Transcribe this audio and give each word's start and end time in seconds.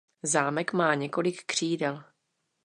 Zámek 0.23 0.73
má 0.73 0.93
několik 0.95 1.43
křídel. 1.45 2.03